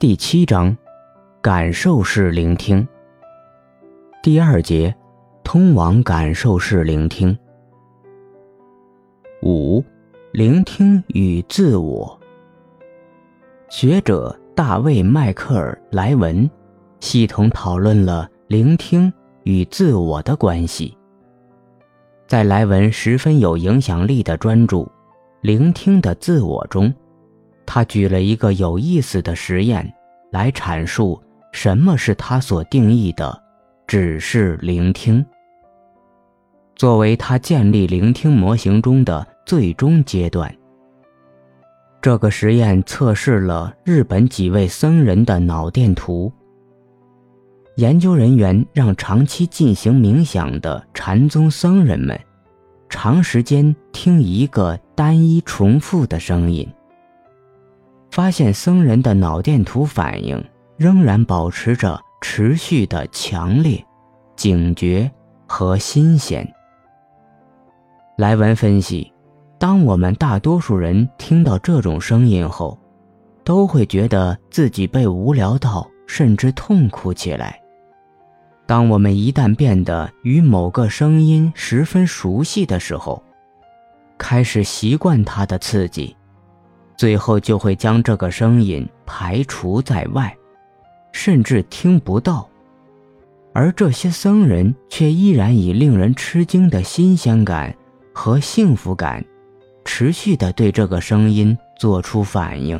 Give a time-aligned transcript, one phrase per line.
[0.00, 0.74] 第七章，
[1.42, 2.88] 感受式聆听。
[4.22, 4.94] 第二节，
[5.44, 7.38] 通往感受式聆听。
[9.42, 9.84] 五，
[10.32, 12.18] 聆听与自我。
[13.68, 16.50] 学者大卫·迈克尔·莱文
[17.00, 19.12] 系统讨论了聆听
[19.42, 20.96] 与自我的关系。
[22.26, 24.76] 在莱文十分有影响力的专著
[25.42, 26.90] 《聆听的自我》中。
[27.72, 29.94] 他举了一个有意思的实验，
[30.32, 33.40] 来阐述什么是他所定义的
[33.86, 35.24] “只是聆听”。
[36.74, 40.52] 作为他建立聆听模型中的最终阶段，
[42.02, 46.32] 这个实验测试了日本几位僧人的脑电图。
[47.76, 52.20] 研究人员让长期进行冥想的禅宗僧人们，
[52.88, 56.68] 长时间听一个单一重复的声音。
[58.10, 60.42] 发现僧人的脑电图反应
[60.76, 63.82] 仍然保持着持续的强烈、
[64.36, 65.10] 警觉
[65.46, 66.46] 和新鲜。
[68.16, 69.10] 莱文分析，
[69.58, 72.78] 当我们大多数人听到这种声音后，
[73.44, 77.58] 都会觉得自己被无聊到，甚至痛苦起来。
[78.66, 83.22] 当我们一旦变得与某个声音十分熟悉的时候，
[84.18, 86.14] 开始习惯它的刺激。
[87.00, 90.36] 最后就会将这个声音排除在外，
[91.12, 92.46] 甚至听不到，
[93.54, 97.74] 而这些僧人却依然以令人吃惊的新鲜感
[98.12, 99.24] 和幸福感，
[99.82, 102.78] 持续地对这个声音做出反应。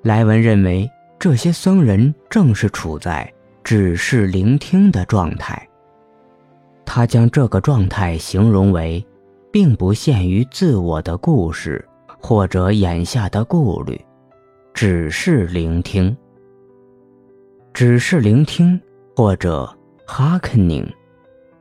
[0.00, 3.30] 莱文认为，这些僧人正是处在
[3.62, 5.68] 只是聆听的状态。
[6.86, 9.06] 他将这个状态形容为，
[9.52, 11.86] 并不限于自我的故事。
[12.20, 14.00] 或者眼下的顾虑，
[14.74, 16.16] 只是聆听，
[17.72, 18.80] 只是聆听，
[19.14, 19.68] 或者
[20.06, 20.86] hearkening，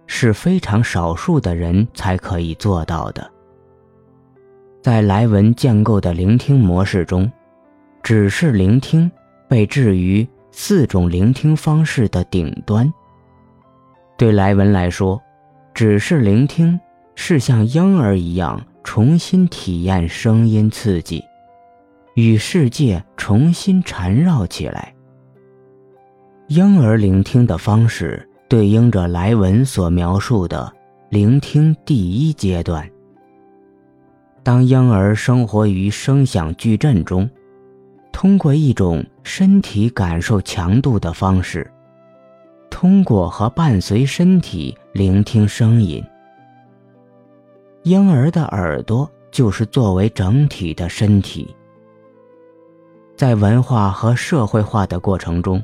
[0.07, 3.31] 是非常少数的人才可以做到的。
[4.81, 7.31] 在莱文建构的聆听模式中，
[8.03, 9.11] 只是聆听
[9.47, 12.91] 被置于四种聆听方式的顶端。
[14.17, 15.21] 对莱文来说，
[15.73, 16.79] 只是聆听
[17.15, 18.63] 是像婴儿一样。
[18.85, 21.21] 重新体验声音刺激，
[22.13, 24.93] 与世界重新缠绕起来。
[26.47, 30.71] 婴儿聆听的方式对应着莱文所描述的
[31.09, 32.87] 聆听第一阶段。
[34.43, 37.27] 当婴儿生活于声响矩阵中，
[38.13, 41.69] 通过一种身体感受强度的方式，
[42.69, 46.01] 通过和伴随身体聆听声音。
[47.85, 51.55] 婴儿的耳朵就是作为整体的身体。
[53.15, 55.63] 在文化和社会化的过程中，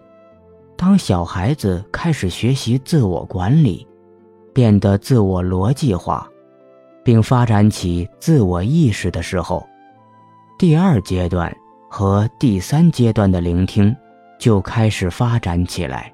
[0.78, 3.88] 当小孩子开始学习自我管理，
[4.54, 6.30] 变得自我逻辑化，
[7.04, 9.68] 并发展起自我意识的时候，
[10.60, 11.52] 第二阶段
[11.90, 13.96] 和第三阶段的聆听
[14.38, 16.14] 就开始发展起来。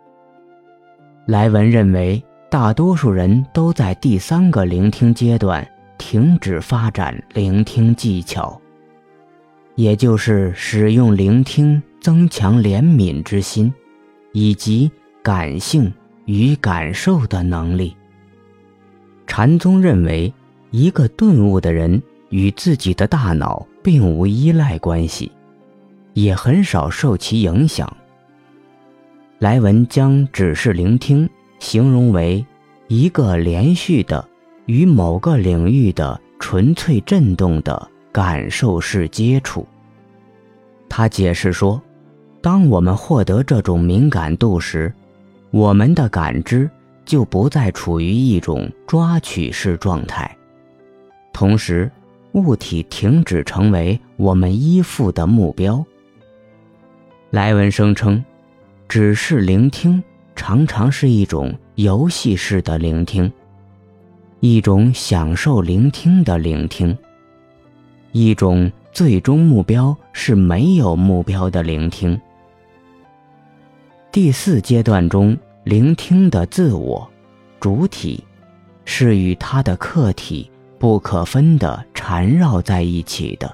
[1.26, 5.70] 莱文认为，大多数人都在第三个聆听阶段。
[5.98, 8.60] 停止发展聆听技巧，
[9.76, 13.74] 也就是使用聆听增强怜悯之心，
[14.32, 14.92] 以及
[15.22, 15.92] 感性
[16.26, 17.96] 与感受的能力。
[19.26, 20.34] 禅宗认为，
[20.72, 25.32] 一个顿悟的人与自己的大脑并无依赖关系，
[26.14, 27.92] 也很少受其影响。
[29.40, 31.30] 莱文将只是聆听
[31.60, 32.46] 形容为
[32.88, 34.28] 一个连续的。
[34.68, 39.68] 与某个领域的纯粹震动的感受式接触。
[40.88, 41.82] 他解释说，
[42.42, 44.94] 当我们获得这种敏感度时，
[45.52, 46.70] 我们的感知
[47.04, 50.38] 就不再处于一种抓取式状态，
[51.34, 51.92] 同时，
[52.34, 55.84] 物体停止成为我们依附的目标。
[57.32, 58.24] 莱文声称，
[58.88, 60.02] 只是聆听
[60.36, 63.32] 常常是一种游戏式的聆听。
[64.40, 66.96] 一种享受聆听的聆听，
[68.12, 72.20] 一种最终目标是没有目标的聆听。
[74.12, 77.10] 第四阶段中，聆听的自我
[77.60, 78.24] 主体
[78.86, 83.52] 是与他的客体不可分的缠绕在一起的，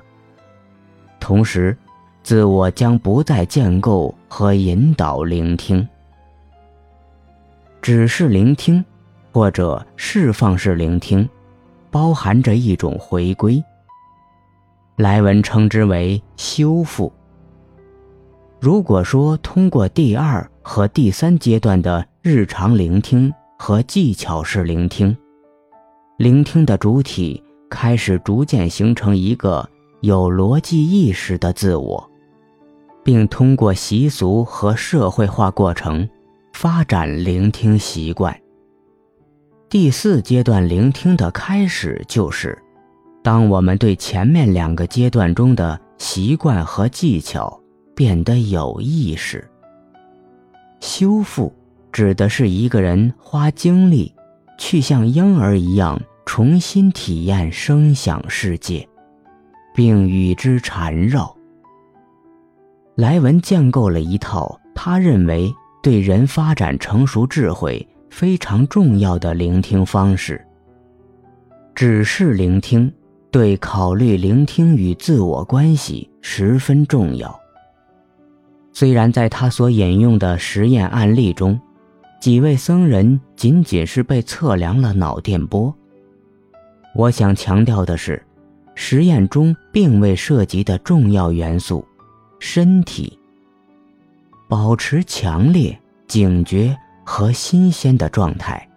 [1.17, 1.77] 同时，
[2.23, 5.87] 自我将不再建构和引导聆听，
[7.81, 8.83] 只是聆听。
[9.33, 11.27] 或者释放式聆听，
[11.89, 13.61] 包含着一种回归。
[14.95, 17.11] 莱文称之为修复。
[18.59, 25.17] 如果说通过第二和第三阶段的日常聆听和技巧式聆听，
[26.17, 29.67] 聆听的主体开始逐渐形成一个
[30.01, 32.07] 有逻辑意识的自我，
[33.03, 36.07] 并通过习俗和社会化过程
[36.53, 38.42] 发展聆听习惯。
[39.73, 42.55] 第四阶段聆听的开始就是，
[43.23, 47.59] 当我们对前面两个阶段中的习惯和技巧。
[47.95, 49.49] 变得有意识。
[50.79, 51.51] 修复
[51.91, 54.13] 指的是一个人花精力
[54.59, 58.87] 去像婴儿一样重新体验声响世界，
[59.73, 61.35] 并与之缠绕。
[62.95, 70.39] 莱文建构了一套他认为对人发展成熟智慧非常重要的聆听方式。
[71.73, 72.93] 只是聆听
[73.31, 77.37] 对考虑聆听与自我关系十分重要。
[78.71, 81.59] 虽然在他所引用的实验案例中，
[82.21, 85.73] 几位僧人仅仅是被测量了脑电波。
[86.93, 88.23] 我想强调的是，
[88.75, 91.83] 实验中并未涉及的重要元素——
[92.37, 93.17] 身体。
[94.47, 95.75] 保持强烈、
[96.07, 98.69] 警觉和新鲜的状态，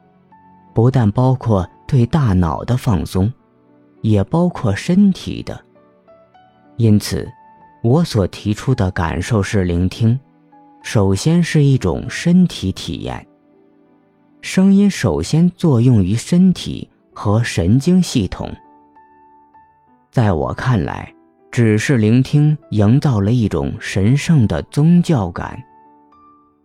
[0.75, 3.33] 不但包括对大脑的放松，
[4.03, 5.61] 也包括身体的。
[6.77, 7.27] 因此。
[7.83, 10.19] 我所提出的感受式聆听，
[10.83, 13.25] 首先是一种身体体验。
[14.41, 18.53] 声音首先作用于身体和神经系统。
[20.11, 21.15] 在我看来，
[21.53, 25.57] 只是聆听营造了一种神圣的宗教感，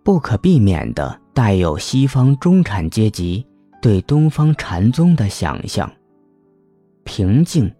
[0.03, 3.45] 不可避免的带有西方中产阶级
[3.81, 5.91] 对东方禅宗的想象：
[7.03, 7.71] 平静、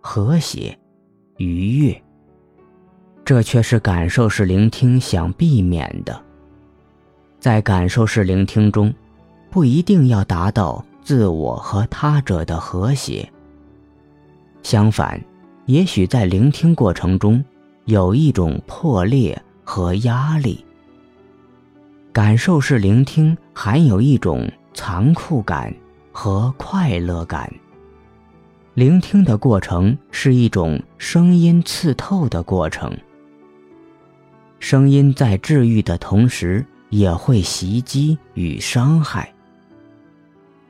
[0.00, 0.76] 和谐、
[1.36, 2.02] 愉悦。
[3.24, 6.18] 这却是感受式聆听想避免的。
[7.38, 8.92] 在感受式聆听中，
[9.50, 13.30] 不一定要达到自我和他者的和谐。
[14.62, 15.22] 相反，
[15.66, 17.44] 也许在聆听过程中
[17.84, 20.64] 有一种破裂和压力。
[22.18, 25.72] 感受式聆听含有一种残酷感
[26.10, 27.48] 和快乐感。
[28.74, 32.92] 聆听的过程是一种声音刺透的过程。
[34.58, 39.32] 声音在治愈的同时，也会袭击与伤害。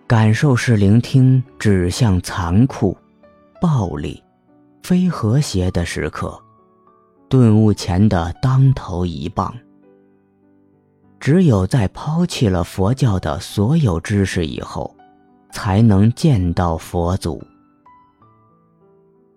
[0.06, 2.95] 感受式聆听指向残酷、
[3.59, 4.23] 暴力、
[4.83, 6.39] 非和谐的时刻，
[7.27, 9.50] 顿悟前的当头一棒。
[11.20, 14.94] 只有在抛弃了佛教的所有知识以后，
[15.50, 17.43] 才能见到佛祖。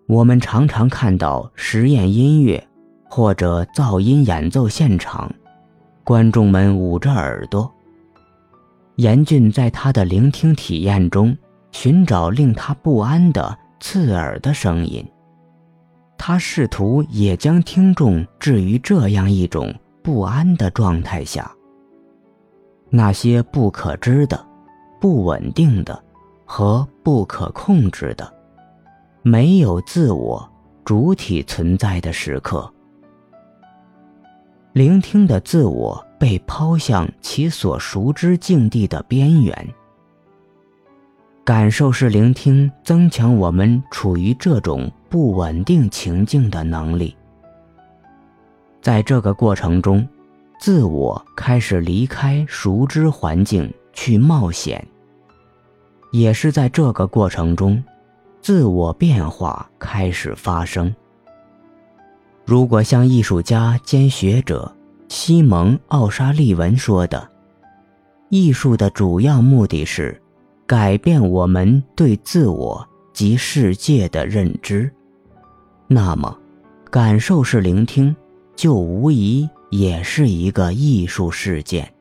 [0.07, 2.67] 我们常常看到实验音乐。
[3.13, 5.29] 或者噪音演奏现场，
[6.01, 7.69] 观众们捂着耳朵。
[8.95, 11.37] 严峻在他的聆听体验中
[11.73, 15.05] 寻找令他不安的刺耳的声音，
[16.17, 21.51] 他试图也将听众置于这样一种不安的状态下。
[22.93, 24.45] 那些不可知的、
[24.99, 26.03] 不稳定的
[26.45, 28.33] 和不可控制的，
[29.21, 30.47] 没有自我
[30.83, 32.69] 主体存在的时刻。
[34.73, 39.67] 聆听的自我被抛向其所熟知境地的边缘。
[41.45, 47.15] 感受式聆听增强我们处于这种不稳定情境的能力。
[48.81, 50.07] 在这个过程中，
[50.61, 54.87] 自我开始离开熟知环境去冒险。
[56.11, 57.83] 也是在这个过程中，
[58.41, 60.93] 自我变化开始发生。
[62.45, 64.71] 如果像艺术家兼学者
[65.07, 67.27] 西蒙·奥沙利文说的，
[68.29, 70.21] 艺术的主要目的是
[70.67, 74.91] 改变我们对自我及世界的认知，
[75.87, 76.37] 那么，
[76.91, 78.15] 感受式聆听
[78.55, 81.91] 就无疑也是一个艺术事件。